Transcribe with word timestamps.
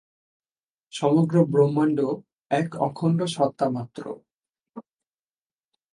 সমগ্র 0.93 1.35
ব্রহ্মাণ্ড 1.45 1.99
এক 2.51 2.69
অখণ্ড 2.79 3.19
সত্তামাত্র। 3.35 4.03